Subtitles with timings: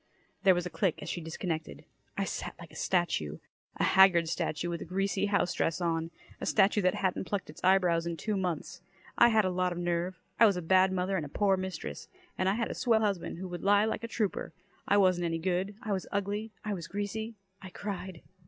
[0.41, 1.85] There was a click as she disconnected.
[2.17, 3.37] I sat like a statue.
[3.75, 6.09] A haggard statue with a greasy housedress on.
[6.39, 8.81] A statue that hadn't plucked its eyebrows in two months.
[9.15, 10.19] I had a lot of nerve.
[10.39, 12.07] I was a bad mother, and a poor mistress.
[12.35, 14.53] And I had a swell husband, who could lie like a trooper.
[14.87, 17.35] I wasn't any good, I was ugly, I was greasy.
[17.61, 18.23] I cried.